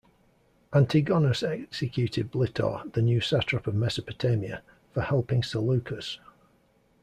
[0.73, 6.17] Antigonus executed Blitor, the new satrap of Mesopotamia, for helping Seleucus.